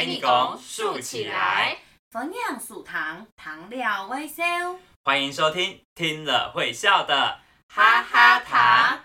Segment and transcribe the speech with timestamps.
[0.00, 1.76] 给你拱竖起来，
[2.10, 4.42] 蜂酿素糖，糖料微笑。
[5.04, 8.99] 欢迎收听，听了会笑的哈哈糖，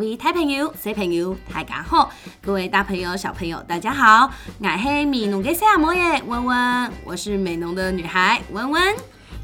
[0.00, 2.10] 位大朋友、小朋友，大家好！
[2.40, 4.30] 各位大朋友、小朋友，大家好！
[4.58, 8.82] 我是美农的小莫耶温温，我是美农的女孩温温。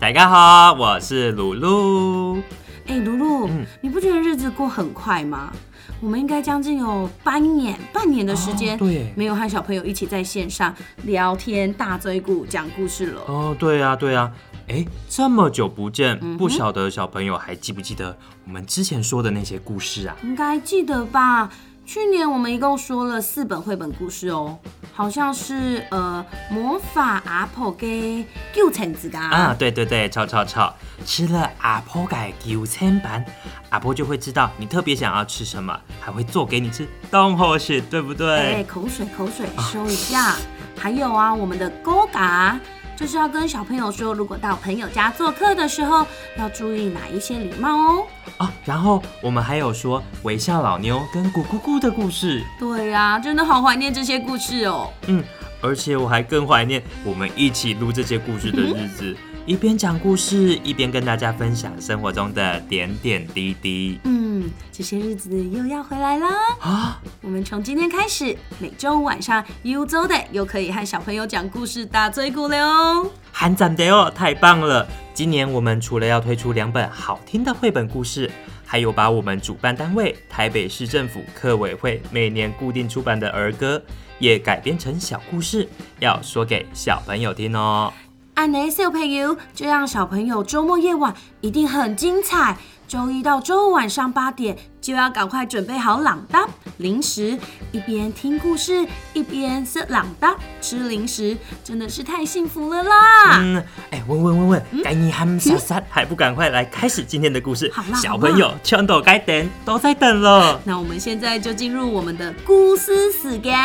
[0.01, 2.39] 大家好，我是露露。
[2.87, 5.53] 哎，露露，嗯你不觉得日子过很快吗？
[6.01, 13.21] 我们应该将近有半年、半年的时间，哦对没有和小朋友一起在线上聊天、大追鼓、讲故事了。
[13.27, 14.33] 哦，对啊，对啊。
[14.69, 20.17] 哎，这么久不见，嗯不晓得小朋友还记不记得我们之前说的那些故事啊？
[20.25, 21.49] 应该记得吧？
[21.85, 24.59] 去年我们一共说了四本绘本故事哦，
[24.93, 30.75] 好像是呃魔法阿婆给救橙子噶啊，对对对，超超超！
[31.05, 33.25] 吃了阿婆改九千版，
[33.71, 38.65] 阿婆就会知道你特别想要吃什么，还会做给你吃，东后是对不哎，对？
[38.65, 40.35] 口水口水，收一下。
[40.79, 42.59] 还有啊，我们的勾嘎，
[42.97, 46.07] 就是要跟小朋友说，如果到朋友家做客的时候，
[46.39, 48.07] 要注意哪一些礼貌哦。
[48.39, 54.91] 啊，然后我们还有说微笑老妞跟咕咕咕的故事，对呀、真的好怀念这些故事哦。
[55.07, 55.23] 嗯，
[55.61, 66.29] 而且我还更怀念我们一起录这些故事的日子， 一边讲故事，一边跟大家分享生活中的点点滴滴嗯，这些日子又要回来啦。
[66.59, 67.01] 啊。
[67.23, 73.09] 我们从今天开始，每周五晚上 U 周的又可以和小朋友讲故事打嘴鼓了哦。
[73.31, 74.85] 韩赞的哦，太棒了！
[75.15, 78.29] 今年我们除了要推出两本好听的绘本故事，
[78.65, 83.81] 还有把我们主办单位台北市政府客委会每年固定出版的儿歌，
[84.19, 85.69] 也改编成小故事，
[86.01, 87.93] 要说给小朋友听哦。
[88.37, 92.55] 安内小朋友，这样小朋友周末夜晚一定很精彩。
[92.87, 97.39] 周一到周五晚上八点就要赶快准备好朗答零食，
[97.73, 103.41] 一边听故事一边吃朗答吃零食，真的是太幸福了啦！
[103.41, 107.99] 嗯，哎，问问问问，该你喊傻傻，还不赶快来开始今天的故事好啦？
[107.99, 110.61] 小朋友全都该等，都在等了。
[110.63, 113.57] 那我们现在就进入我们的故事时间。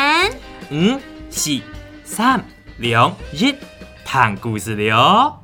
[0.69, 0.97] 嗯、
[1.29, 1.59] 四、
[2.05, 2.41] 三、
[2.77, 3.53] 两、一，
[4.11, 5.37] 看故事的哦。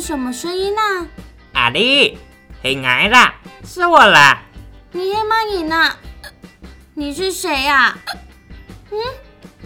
[0.00, 1.06] 什么声音呢、啊？
[1.54, 2.16] 阿丽，
[2.62, 3.34] 黑矮啦，
[3.64, 4.43] 是我啦。
[5.50, 5.96] 你黑马影啊？
[6.94, 7.96] 你是谁呀、
[8.90, 8.98] 嗯，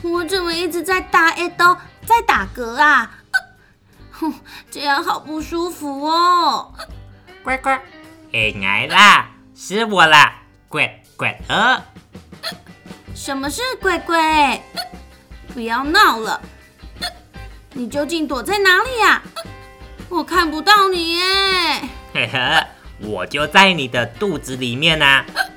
[0.03, 3.19] 我怎么一直在打 A 都在打嗝啊？
[4.11, 4.35] 哼，
[4.71, 6.73] 这样好不舒服哦。
[7.43, 7.81] 乖乖，
[8.33, 11.83] 哎来啦，是我啦，乖乖呃。
[13.15, 14.63] 什么是乖乖？
[15.53, 16.41] 不要闹了！
[17.73, 19.23] 你究竟躲在哪里呀、
[20.09, 21.23] 我看不到你耶。
[22.15, 22.67] 嘿呵，
[23.01, 25.49] 我就在你的肚子里面呐、태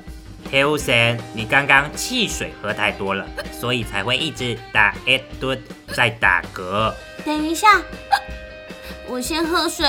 [0.51, 5.57] Wilson，，你刚刚汽水喝太多了，所以才会一直打一顿
[5.94, 6.94] 在打嗝。
[7.25, 7.81] 等一下，
[9.07, 9.88] 我先喝水。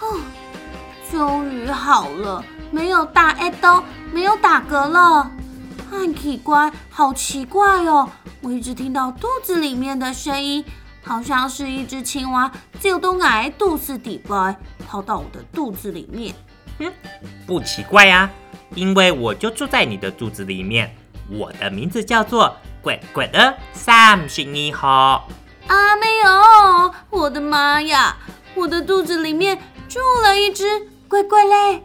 [0.00, 0.20] 哦，
[1.10, 5.30] 终于好了，没有打 A 都没有打嗝了。
[5.90, 8.08] 很奇怪，好奇怪哦！
[8.40, 10.64] 我一直听到肚子里面的声音，
[11.04, 12.50] 好像是一只青蛙
[12.80, 14.56] 就都挨肚子底来，
[14.88, 16.34] 跑到我的肚子里面。
[17.46, 18.30] 不奇怪呀、
[18.74, 20.96] 因为我就住在你的肚子里面。
[21.30, 25.28] 我的名字叫做鬼鬼的三十一号。
[25.66, 26.94] 啊，没有！
[27.10, 28.16] 我的妈呀，
[28.54, 29.58] 我的肚子里面
[29.88, 31.82] 住了一只怪怪嘞！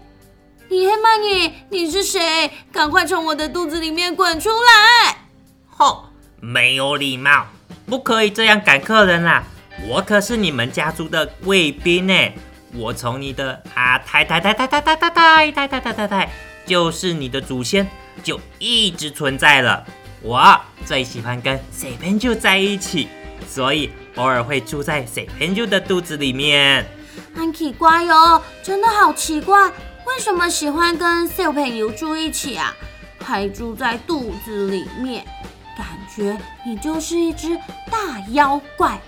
[0.70, 2.52] 你黑曼你，你是谁？
[2.72, 5.26] 赶快从我的肚子里面滚出来！
[5.68, 6.06] 吼，
[6.42, 7.46] 没有礼貌，
[7.90, 9.44] 不可以这样赶客人啦！
[9.88, 12.14] 我可是你们家族的贵宾呢，
[12.76, 16.30] 我从你的啊太太太太太太太太太太太太太，
[16.68, 17.90] 就是你的祖先，
[18.22, 19.84] 就一直存在了。
[20.22, 23.08] 我最喜欢跟水盆就在一起，
[23.48, 26.86] 所以偶尔会住在水盆就的肚子里面。
[27.34, 29.68] 很奇怪哦，真的好奇怪，
[30.06, 32.76] 为什么喜欢跟小朋友住一起啊？
[33.24, 35.26] 还住在肚子里面？
[35.80, 37.56] 感觉你就是一只
[37.90, 39.00] 大妖怪。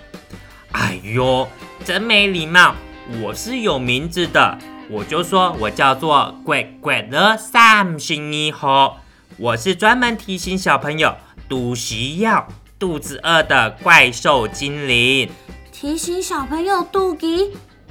[0.72, 1.46] 哎呦，
[1.84, 2.74] 真没礼貌！
[3.20, 4.56] 我是有名字的，
[4.88, 9.02] 我就说我叫做怪怪的三星一号，
[9.36, 11.14] 我是专门提醒小朋友
[11.46, 12.48] 肚脐要
[12.78, 15.30] 肚子饿的怪兽精灵。
[15.70, 17.50] 提醒小朋友肚脐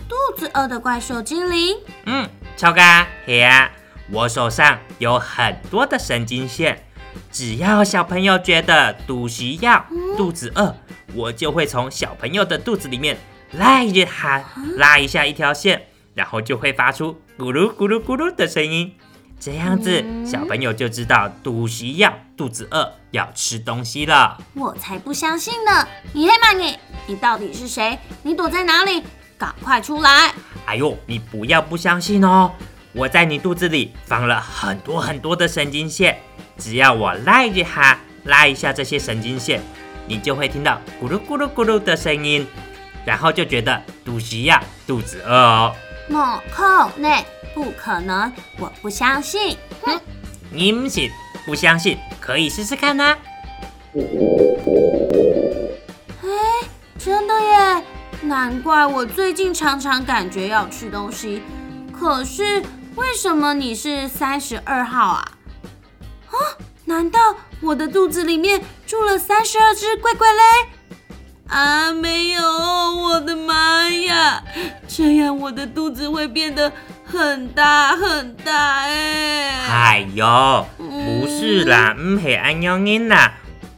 [0.09, 1.77] 肚子饿的怪兽精灵。
[2.07, 2.27] 嗯，
[2.57, 2.81] 超哥，
[3.27, 3.69] 嘿呀，
[4.09, 6.83] 我手上有很多的神经线，
[7.31, 9.85] 只要小朋友觉得肚脐要
[10.17, 10.75] 肚子饿，
[11.13, 13.17] 我就会从小朋友的肚子里面
[13.53, 14.43] 拉一喊，
[14.75, 18.93] 拉一下一条线，然后就会发出咕噜咕噜咕噜的声音。
[19.39, 24.37] 这样子，小朋友就知道肚脐要肚子饿，要吃东西了。
[24.53, 25.87] 我才不相信呢！
[26.13, 26.77] 你黑马你，
[27.07, 27.97] 你到底是谁？
[28.21, 29.01] 你躲在哪里？
[29.39, 30.31] 赶快出来！
[30.65, 32.51] 哎呦，你不要不相信哦！
[32.93, 36.19] 我在你肚子里放了很多很多的神经线，
[36.61, 39.59] 只要我拉一下，拉一下这些神经线，
[40.07, 42.45] 你就会听到咕噜咕噜咕噜的声音，
[43.03, 45.75] 然后就觉得肚脐呀肚子饿哦。
[46.07, 47.25] 莫口内，
[47.55, 48.31] 不可能！
[48.59, 49.57] 我不相信！
[49.81, 49.99] 哼，
[50.51, 51.09] 你不信？
[51.47, 53.17] 不相信可以试试看呐！
[56.21, 56.29] 哎，
[56.99, 57.83] 真的耶！
[58.21, 61.41] 难怪我最近常常感觉要吃东西。
[61.91, 62.61] 可是
[62.95, 65.25] 为什么你是三十二号啊？
[65.25, 65.30] 啊？
[66.91, 70.41] 难道我的肚子里面住了三十二只怪怪嘞？
[71.47, 72.41] 啊，没有！
[72.43, 74.43] 我的妈呀！
[74.89, 76.69] 这样我的肚子会变得
[77.05, 79.67] 很大很大哎！
[79.69, 83.35] 哎呦，不是啦，唔系安样音啦，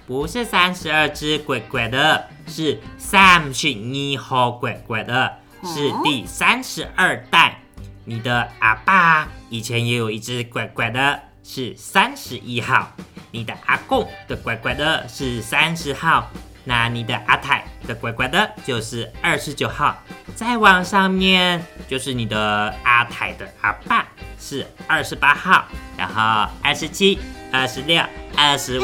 [0.08, 5.34] 不是三十二只怪怪的，是三十二号怪怪的，
[5.64, 7.60] 是第三十二代。
[8.06, 12.92] 你的阿爸以前也有一只怪怪的，是三十一号。
[13.32, 16.30] 你的阿公的乖乖的是三十号。
[16.66, 20.02] 那你的阿太的乖乖的，就是二十九号，
[20.34, 24.08] 再往上面就是你的阿太的阿爸
[24.40, 25.66] 是二十八号，
[25.98, 27.20] 然后二十七、
[27.52, 28.02] 二十六、
[28.38, 28.84] 二十五。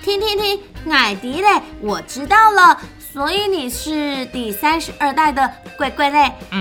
[0.00, 2.80] 停停停，艾迪嘞，我知道了，
[3.12, 6.32] 所以你是第三十二代的乖乖嘞。
[6.52, 6.60] 嗯。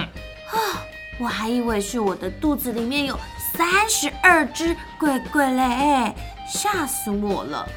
[0.49, 0.81] 啊，
[1.19, 3.19] 我还以为是我的肚子里面有
[3.57, 6.15] 三十二只乖乖嘞，
[6.47, 7.67] 吓死我了。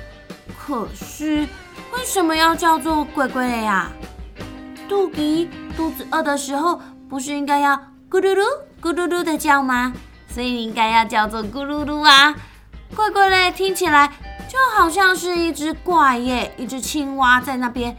[0.59, 1.49] 可是。
[1.93, 3.91] 为什么要叫做“鬼鬼嘞”呀？
[4.89, 7.75] 肚皮肚子饿的时候，不是应该要
[8.09, 8.45] 咕噜噜、
[8.81, 9.93] 咕噜噜的叫吗？
[10.29, 12.33] 所以应该要叫做咕噜噜啊！
[12.95, 14.09] 怪怪嘞，听起来
[14.49, 17.97] 就好像是一只怪耶，一只青蛙在那边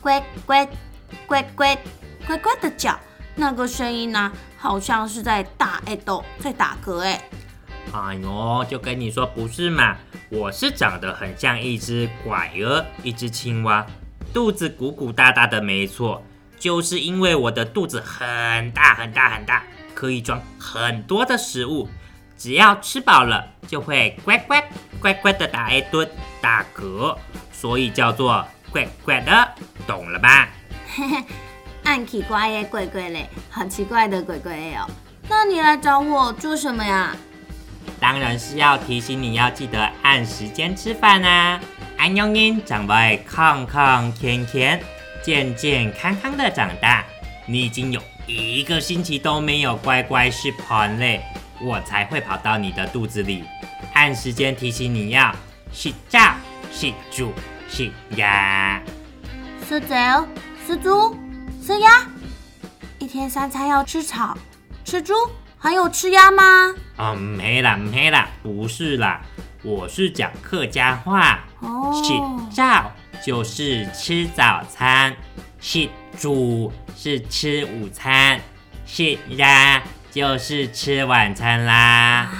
[0.00, 0.66] 乖乖
[1.26, 1.76] 乖乖
[2.26, 2.98] 乖乖的叫，
[3.36, 7.22] 那个声音呢，好像是在打哎豆，在打嗝哎。
[7.92, 9.96] 哎呦，就跟你说不是嘛。
[10.28, 13.86] 我是长得很像一只拐儿，一只青蛙，
[14.34, 16.22] 肚子鼓鼓大大的，没错，
[16.58, 19.62] 就是因为我的肚子很大很大很大，
[19.94, 21.88] 可以装很多的食物，
[22.36, 24.68] 只要吃饱了就会乖乖
[24.98, 26.10] 乖乖的打一顿
[26.40, 27.16] 打嗝，
[27.52, 29.48] 所以叫做乖乖的，
[29.86, 30.48] 懂了吧？
[31.86, 34.90] 嘿嘿，暗奇怪耶，鬼鬼嘞，好奇怪的鬼鬼哦。
[35.28, 37.14] 那你来找我做什么呀？
[38.00, 41.60] 当然是要提醒你要记得按时间吃饭啊！
[41.96, 44.82] 安永英长辈康康健健，
[45.22, 47.04] 健健康康的长大。
[47.46, 51.22] 你已经有一个星期都没有乖乖吃饭嘞，
[51.62, 53.44] 我才会跑到你的肚子里，
[53.94, 55.32] 按时间提醒你要
[55.72, 56.34] 洗澡、
[56.72, 57.32] 洗住、
[57.68, 58.82] 洗鸭。
[59.68, 59.96] 吃粥、
[60.66, 61.16] 吃猪、
[61.66, 62.06] 吃鸭，
[63.00, 64.38] 一天三餐要吃草、
[64.84, 65.12] 吃猪。
[65.58, 66.72] 还有吃鸭吗？
[66.94, 69.20] 啊，没啦没啦，不是啦，
[69.64, 71.40] 我是讲客家话。
[71.58, 72.22] 哦，洗
[72.54, 75.16] 澡就是吃早餐，
[75.58, 78.40] 洗猪是吃午餐，
[78.84, 79.82] 洗鸭
[80.12, 82.30] 就是吃晚餐啦。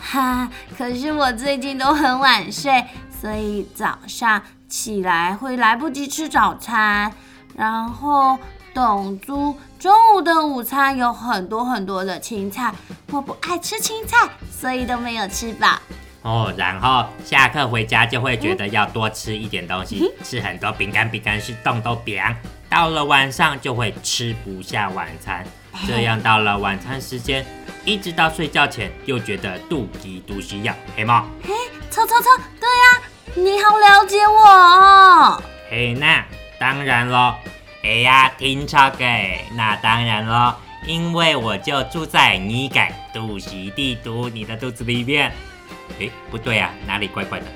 [0.00, 2.84] 哈，可是我最近都很晚睡，
[3.20, 7.12] 所以早上起来会来不及吃早餐，
[7.56, 8.36] 然后。
[8.74, 12.74] 董猪中午的午餐有很多很多的青菜，
[13.12, 15.78] 我不爱吃青菜，所以都没有吃饱。
[16.22, 22.20] 哦，然后下课回家就会觉得要多吃一点东西，吃很多饼干，饼干是冻都饼。
[22.68, 25.46] 到了晚上就会吃不下晚餐，
[25.86, 27.46] 这样到了晚餐时间，
[27.84, 31.24] 一直到睡觉前又觉得肚皮肚需要，黑猫。
[31.44, 31.52] 嘿，
[31.92, 33.02] 错错错，对呀，
[33.36, 35.42] 你好了解我哦。
[35.70, 36.24] 嘿，那
[36.58, 37.34] 当然喽。
[37.84, 42.80] 哎呀，听错给，那当然咯，因为我就住在你的
[43.12, 45.30] 肚脐地图，你的肚子里面。
[46.00, 47.46] 哎，不对啊，哪里怪怪的？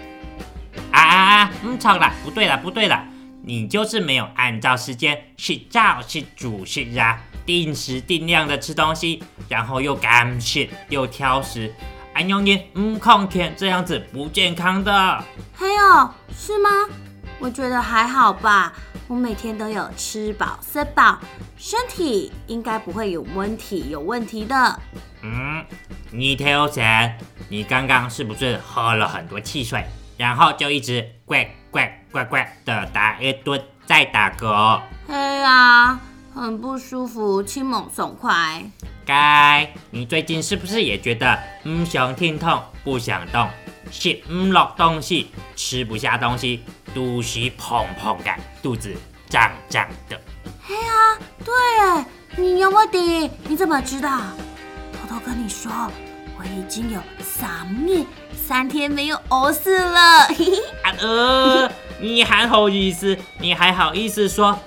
[0.92, 3.02] 啊啊啊，嗯，错了，不对了，不对了，
[3.42, 11.74] 你就是没有按照时间去照去煮去啊，定时定量的吃东西，然后又干吃又挑食，
[12.12, 14.92] 哎用你嗯控甜这样子不健康的。
[15.54, 16.68] 还有是吗？
[17.40, 18.74] 我觉得还好吧，
[19.08, 21.18] 我每天都有吃饱吃饱，
[21.56, 24.80] 身体应该不会有问题有问题的。
[25.22, 25.64] 嗯，
[26.10, 27.16] 你挑神，
[27.48, 29.82] 你刚刚是不是喝了很多汽水，
[30.18, 34.82] 然后就一直怪怪怪怪的打一顿再打嗝？
[35.08, 35.98] 哎呀，
[36.34, 38.62] 很不舒服，轻猛爽快。
[39.06, 43.48] 该，你最近是不是也觉得嗯想听痛不想动，
[43.90, 46.62] 吃唔落东西，吃不下东西，
[46.94, 48.30] 肚脐砰砰的，
[48.62, 48.94] 肚子
[49.28, 50.20] 胀胀的？
[50.68, 53.30] 哎呀，对哎，你有问题？
[53.48, 54.18] 你怎么知道？
[54.92, 55.70] 偷偷跟你说，
[56.38, 58.04] 我已经有三日
[58.34, 60.26] 三天没有饿死了。
[60.28, 63.16] 嘿 嘿，啊呃，你还好意思？
[63.38, 64.58] 你还好意思说？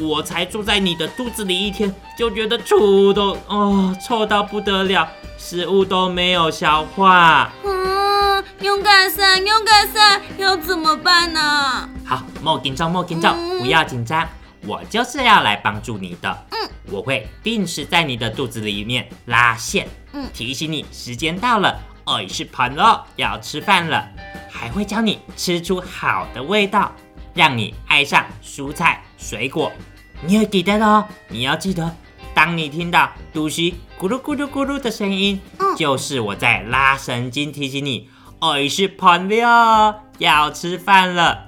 [0.00, 7.50] 我才住在你的肚子里一天，就觉得臭都哦臭到不得了，食物都没有消化。
[7.64, 7.77] 嗯，
[8.60, 11.88] 勇敢生，勇敢生，要怎么办呢？
[12.04, 14.28] 好，莫紧张，莫紧张，嗯不要紧张，
[14.66, 16.46] 我就是要来帮助你的。
[16.50, 24.08] 嗯，我会定时在你的肚子里面拉线，嗯提醒你时间到了，哦，是盘了，要吃饭了，
[24.50, 26.92] 还会教你吃出好的味道，
[27.34, 29.70] 让你爱上蔬菜水果。
[30.22, 31.94] 你要记得哦，你要记得，
[32.34, 38.08] 当你听到肚脐咕噜咕噜咕噜的声音，嗯就是我在拉神经提醒你，
[38.40, 39.46] 哦，是朋友，
[40.18, 41.46] 要吃饭了。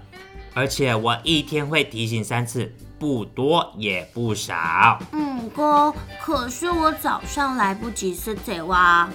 [0.55, 4.99] 而且我一天会提醒三次，不多也不少。
[5.13, 9.09] 嗯哥，可是我早上来不及吃这哇。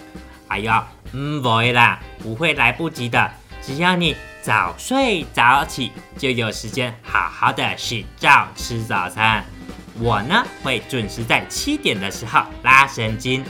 [0.48, 3.30] 哎呀，唔会啦，不会来不及的。
[3.62, 9.44] 只要你早睡早起，就有时间好好的洗澡吃早餐。
[10.00, 13.44] 我呢会准时在七点的时候拉神经。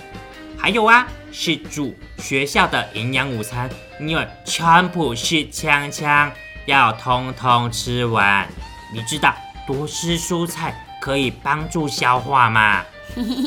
[0.58, 6.32] 还有啊，是煮学校的营养午餐，因为全部是枪枪，
[6.66, 8.48] 要通通吃完。
[8.94, 9.36] 你知道
[9.68, 12.86] 多吃蔬菜可以帮助消化吗？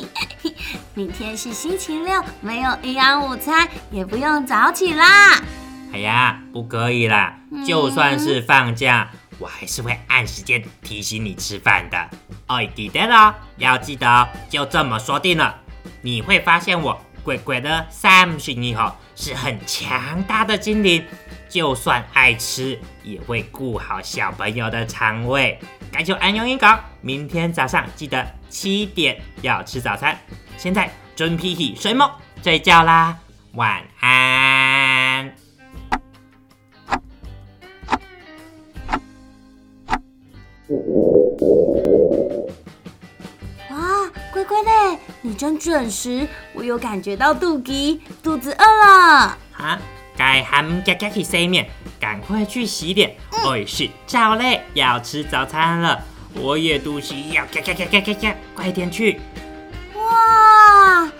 [0.92, 5.42] 明天是星期六，没有营养午餐，也不用早起啦。
[5.90, 7.38] 哎呀，不可以啦！
[7.66, 12.10] 就算是放假，我还是会按时间提醒你吃饭的。
[12.48, 15.56] 哦，记得了，要记得哦，就这么说定了。
[16.02, 21.04] 你会发现我鬼鬼的三十以后是很强大的精灵，
[21.46, 25.58] 就算爱吃，也会顾好小朋友的肠胃。
[25.92, 30.18] 感谢安永英港，明天早上记得七点要吃早餐。
[30.56, 32.10] 现在准屁屁睡梦
[32.42, 33.18] 睡觉啦，
[33.52, 35.26] 晚安。
[43.70, 49.36] 哇，乖乖的，你真准时，我有感觉到肚皮，肚子饿了。
[49.56, 49.78] 啊，
[50.16, 53.16] 该喊嘎嘎去洗面，赶快去洗脸。
[53.32, 56.00] 哦，是赵累要吃早餐了，
[56.34, 59.20] 我也肚脐要嘎嘎嘎嘎嘎嘎，快点去。
[59.96, 61.10] 哇，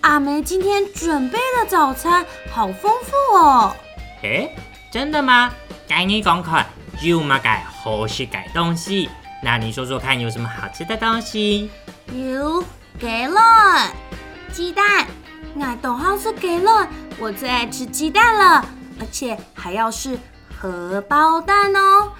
[0.00, 3.76] 阿梅今天准备的早餐好丰富哦。
[4.22, 4.56] 诶，
[4.90, 5.52] 真的吗？
[5.86, 6.66] 该你讲看，
[7.02, 9.10] 有嘛该好吃该东西？
[9.42, 11.70] 那你说说看，有什么好吃的东西？
[12.10, 12.64] 有
[12.98, 13.40] 给了
[14.52, 15.06] 鸡蛋，
[15.54, 18.64] 那董浩是给了，我最爱吃鸡蛋了，
[19.00, 20.18] 而且还要是
[20.56, 22.12] 荷包蛋哦。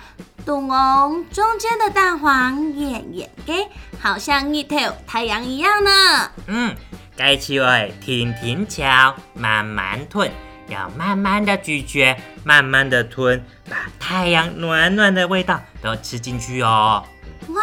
[0.45, 3.67] 懂哦，中间的蛋黄圆圆给，
[4.01, 4.77] 好像一头
[5.07, 6.31] 太阳一样呢。
[6.49, 6.75] 嗯，
[7.17, 10.31] 该吃会停停嚼，慢慢吞，
[10.69, 12.15] 要慢慢的咀嚼，
[12.45, 17.03] 慢慢的吞，把太阳暖暖的味道都吃进去哦。
[17.49, 17.63] 哇，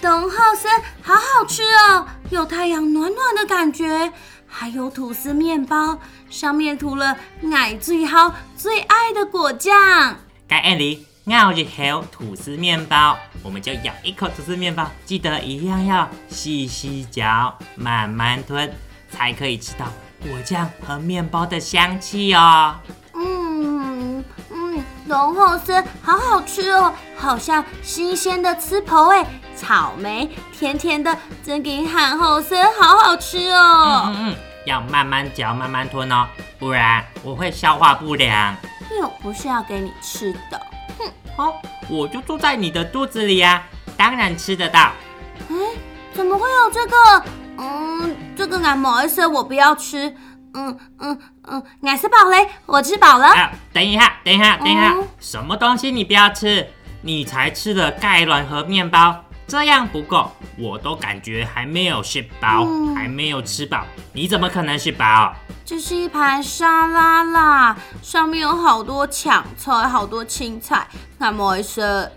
[0.00, 0.70] 董浩森
[1.02, 4.12] 好好吃哦，有太阳暖暖的感觉，
[4.46, 5.98] 还有吐司面包，
[6.30, 9.74] 上面涂了奶最好最爱的果酱。
[10.46, 18.70] 该按里咬一口吐司面包，我们就咬一口吐司面包，记得一样要细细嚼，慢慢吞，
[19.10, 19.86] 才可以吃到
[20.20, 22.76] 果酱和面包的香气哦。
[23.12, 29.26] 嗯嗯，浓厚丝好好吃哦，好像新鲜的吃头哎，
[29.60, 31.14] 草莓甜甜的，
[31.44, 34.02] 真给喊后森好好吃嗯哦。
[34.06, 36.26] 嗯嗯，要慢慢嚼，慢慢吞哦，
[36.58, 38.56] 不然我会消化不良。
[38.98, 40.60] 又不是要给你吃的。
[40.98, 41.04] 哼
[41.36, 41.54] 哦，
[41.90, 43.62] 我就住在你的肚子里呀、
[43.96, 44.80] 当然吃得到。
[45.48, 45.54] 哎，
[46.14, 47.24] 怎么会有这个？
[47.58, 50.16] 嗯，这个俺某一些我不要吃。
[50.54, 53.26] 嗯嗯嗯，俺是饱嘞，我吃饱了。
[53.26, 56.66] 啊，等一下，等一下，等一下，嗯什么东西你不要吃？
[57.02, 65.34] 你才吃了盖卵和面包，这样不够，我都感觉还没有吃饱，嗯还没有吃饱，你怎么可能吃饱？
[65.64, 70.86] 这是一盘沙拉啦，上面有好多抢菜，好多青菜，
[71.18, 72.12] 那么回事？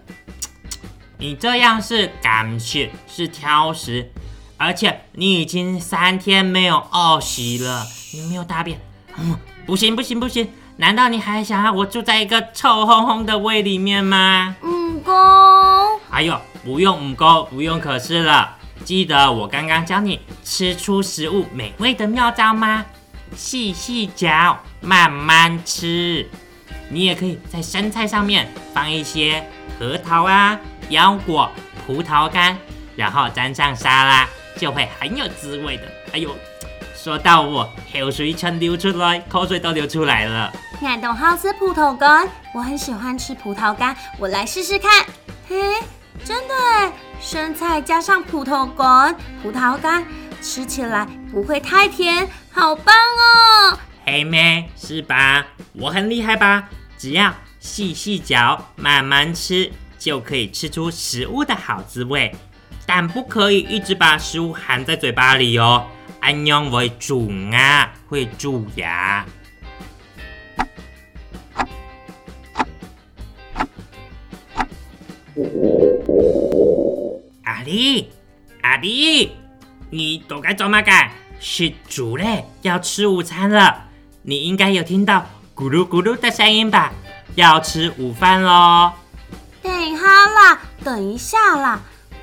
[1.18, 4.12] 你这样是感谢，是挑食，
[4.58, 8.80] 而且你已经三天没有屙屎了，你没有大便，
[9.18, 9.36] 嗯，
[9.66, 10.48] 不行不行不行，
[10.78, 14.56] 难道你还想让我住在一个臭烘烘的胃里面吗？
[14.62, 15.14] 嗯公，
[16.12, 18.58] 哎呦，不用五勾，不用可是了。
[18.86, 22.86] 记得我刚刚教你吃出食物美味的妙招吗？
[23.36, 26.30] 细细嚼，慢慢吃。
[26.90, 29.44] 你也可以在生菜上面放一些
[29.80, 31.50] 核桃啊、腰果、
[31.86, 32.58] 葡萄干，
[32.96, 34.28] 然后沾上沙拉，
[34.58, 35.84] 就会很有滋味的。
[36.12, 36.36] 哎呦，
[36.96, 40.54] 说到我口水全流出来，口水都流出来了。
[40.82, 45.06] 俺都好吃葡萄干，我很喜欢吃葡萄干，我来试试看。
[45.48, 45.56] 嘿，
[46.26, 50.06] 真的哎，生菜加上葡萄干，葡萄干
[50.42, 53.78] 吃起来不会太甜，好棒哦！
[54.06, 55.46] 黑妹是吧？
[55.74, 56.70] 我很厉害吧？
[56.98, 62.34] 只要细细嚼，慢慢吃，就可以吃出食物的好滋味。
[62.86, 65.88] 但不可以一直把食物含在嘴巴里哦，
[66.20, 69.26] 安样会蛀牙，会蛀牙。
[77.44, 78.10] 阿丽，
[78.62, 79.32] 阿丽，
[79.90, 81.10] 你都该做嘛干？
[81.40, 83.86] 是主嘞，要吃午餐了。
[84.22, 85.26] 你应该有听到
[85.56, 86.92] 咕噜咕噜的声音吧？
[87.36, 88.92] 要吃午饭喽。
[89.62, 91.82] 等一下啦，等一下啦，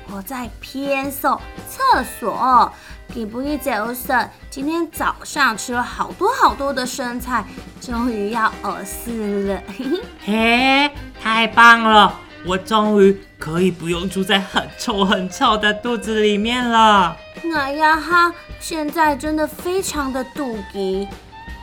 [0.09, 2.71] 我在偏手厕所。
[3.13, 7.43] 给不一早晨，今天早上吃了好多好多的生菜，
[7.81, 9.61] 终于要饿死了。
[9.77, 9.85] 嘿
[10.23, 10.91] 嘿，嘿，
[11.21, 12.20] 太棒了！
[12.45, 17.15] 我终于可以不用住在很臭很臭的肚子里面了。
[17.55, 21.07] 哎呀哈，现在真的非常的肚饥，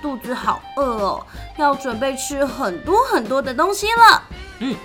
[0.00, 4.22] 肚子好饿哦，要准备吃很多很多的东西了。
[4.60, 4.76] 嗯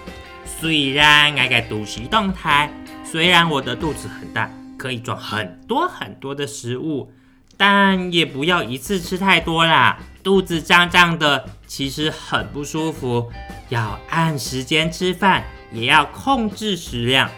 [0.45, 2.71] 虽然我个肚脐动态，
[3.03, 7.11] 虽然我的肚子很大，可以装很多很多的食物，
[7.57, 9.97] 但也不要一次吃太多啦。
[10.23, 13.29] 肚子胀胀的，其实很不舒服。
[13.69, 15.43] 要按时间吃饭，
[15.73, 17.29] 也要控制食量。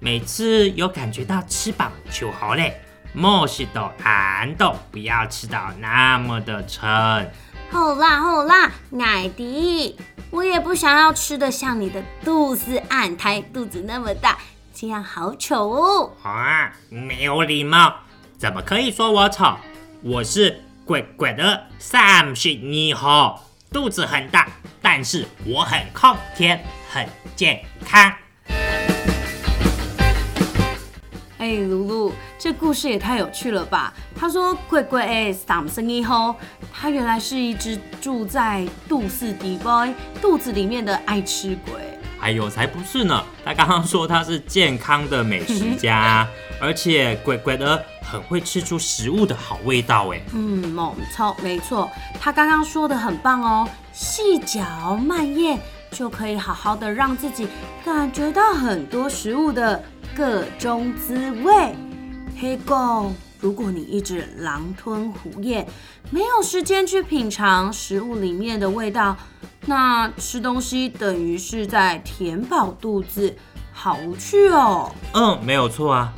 [0.00, 2.78] 每次有感觉到吃饱就好嘞，
[3.14, 6.84] 莫是都按到，不要吃到那么的撑。
[7.70, 9.96] 好啦好啦，艾迪，
[10.30, 14.36] 我也不想要吃的像你的肚子暗胎，肚子那么大，
[14.74, 16.12] 这样好丑哦。
[16.22, 17.94] 啊，没有礼貌，
[18.36, 19.56] 怎么可以说我丑？
[20.02, 24.48] 我是乖乖的三十二号，肚子很大，
[24.82, 28.12] 但是我很抗甜，很健康。
[31.38, 33.92] 哎，露露，这故事也太有趣了吧？
[34.18, 36.34] 他说“贵贵哎，嗓声一吼”，
[36.72, 39.86] 他原来是一只住在肚脐底包
[40.22, 41.74] 肚子里面的爱吃鬼。
[42.18, 46.26] 还有才不是呢，他刚刚说他是健康的美食家，
[46.58, 50.20] 而且乖乖的很会吃出食物的好味道哎。
[50.32, 55.58] 嗯，没错，没错，他刚刚说的很棒哦，细嚼慢咽
[55.94, 57.46] 就可以好好的让自己
[57.84, 59.80] 感觉到很多食物的
[60.14, 61.74] 各种滋味。
[62.36, 65.64] 黑狗，如果你一直狼吞虎咽，
[66.10, 69.16] 没有时间去品尝食物里面的味道，
[69.66, 73.36] 那吃东西等于是在填饱肚子，
[73.72, 74.90] 好无趣哦。
[75.12, 76.12] 嗯，没有错啊。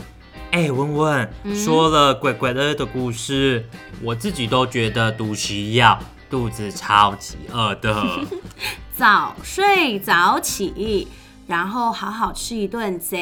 [0.52, 3.66] 哎，文文、嗯说了乖乖的的故事，
[4.02, 5.98] 我自己都觉得肚脐要，
[6.30, 8.26] 肚子超级饿的。
[8.96, 11.08] 早睡早起，
[11.46, 13.16] 然后好好吃一顿早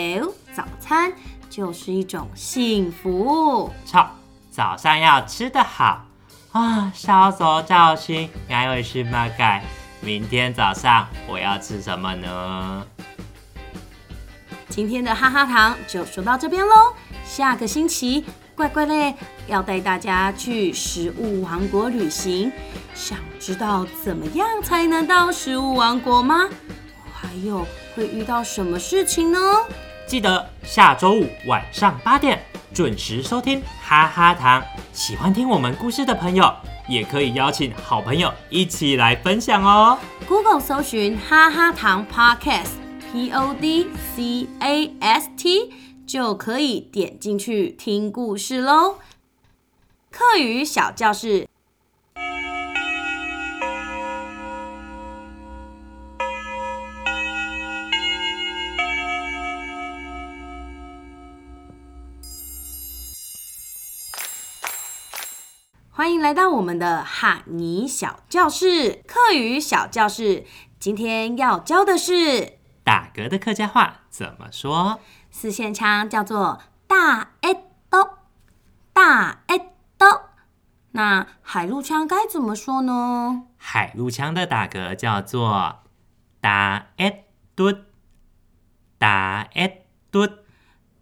[0.55, 1.12] 早餐，
[1.51, 3.73] 就是一种幸福。
[3.85, 4.11] 操，
[4.51, 6.07] 早上要吃得好
[6.53, 6.93] 啊！
[6.95, 9.64] 稍作照心，还有什么改？
[10.01, 12.87] 明天早上我要吃什么呢？
[14.69, 18.25] 今天的哈哈糖就说到这边喽，下个星期
[18.57, 19.14] 乖乖嘞
[19.49, 22.53] 要带大家去食物王国旅行，
[22.95, 26.49] 想知道怎么样才能到食物王国吗？
[27.12, 29.38] 还有会遇到什么事情呢？
[30.07, 32.40] 记得下周五晚上八点
[32.73, 34.62] 准时收听哈哈糖。
[34.93, 36.55] 喜欢听我们故事的朋友，
[36.88, 39.99] 也可以邀请好朋友一起来分享哦。
[40.29, 45.73] Google 搜寻哈哈糖 Podcast，P O D C A S T，
[46.07, 48.99] 就可以点进去听故事喽。
[50.11, 51.49] 课语小教室。
[65.90, 70.45] 欢迎来到我们的哈尼小教室课语小教室。
[70.79, 75.01] 今天要教的是打嗝的客家话怎么说？
[75.37, 78.20] 四线腔叫做大诶哆，
[78.92, 80.31] 大诶哆。
[80.92, 83.42] 那海陆腔该怎么说呢？
[83.57, 85.81] 海陆腔的打嗝叫做
[86.40, 87.25] 打诶
[87.57, 87.75] 嘟，
[88.97, 90.20] 打诶嘟。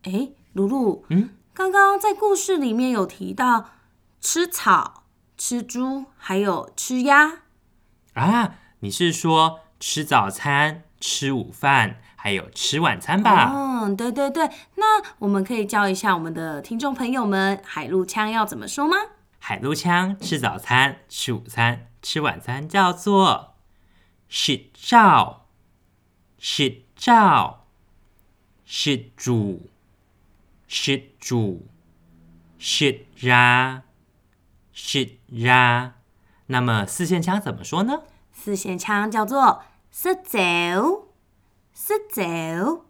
[0.05, 3.67] 哎，露露，嗯，刚刚在故事里面有提到
[4.19, 5.05] 吃草、
[5.37, 7.43] 吃猪，还有吃鸭。
[8.15, 13.51] 啊，你是说吃早餐、吃午饭，还有吃晚餐吧？
[13.53, 14.49] 嗯，对对对。
[14.77, 18.97] 那我们可以教一下我们的听众朋友们海陆腔要怎么说吗？
[19.41, 23.55] 海陆腔吃早餐、吃午餐、吃晚餐叫做
[24.29, 25.47] 食照、
[26.39, 27.65] 食照、
[28.65, 29.69] 食煮、
[30.69, 31.67] 食煮、
[32.57, 33.81] 食 ra、
[34.73, 35.91] 食 ra。
[36.47, 38.03] 那么四线腔怎么说呢？
[38.33, 41.09] 四线腔叫做食走、
[41.85, 42.85] 食走、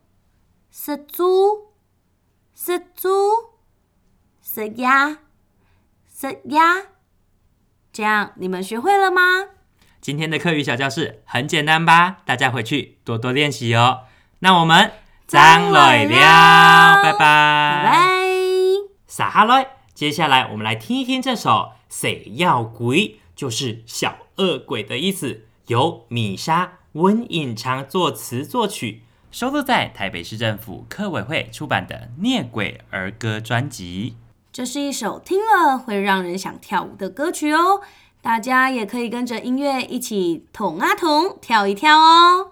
[0.71, 1.73] 食猪、
[2.55, 3.09] 食猪、
[4.43, 5.21] 食鸭、
[6.15, 6.83] 食鸭。
[7.91, 9.23] 这样你们学会了吗？
[10.03, 12.19] 今天的课语小教室很简单吧？
[12.27, 14.03] 大家回去多多练习哦。
[14.41, 14.93] 那我们
[15.27, 18.11] 张磊了，拜拜，拜拜。
[19.07, 19.69] 撒哈来。
[19.95, 21.51] 接下来我们来听一听这首
[21.89, 22.99] 《谁要鬼》，
[23.35, 29.01] 就是小恶鬼的意思，由米莎温隐藏作词作曲，
[29.31, 34.17] 收录在台北市政府科委会出版的《虐鬼儿歌》专辑。
[34.53, 37.81] 这是一首听了会让人想跳舞的歌曲哦，
[38.21, 42.52] 大家也可以跟着音乐一起捅啊捅，跳一跳哦。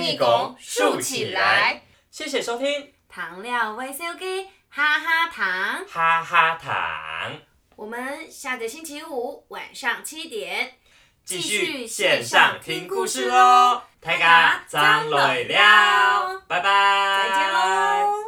[0.00, 1.82] 你讲，竖起来。
[2.10, 2.92] 谢谢收听。
[3.08, 7.40] 糖料微笑给哈哈糖，哈哈糖。
[7.76, 10.74] 我们下个星期五晚上七点
[11.24, 13.82] 继续线上听故事喽。
[14.00, 18.26] 大家张磊了，拜拜，再见喽。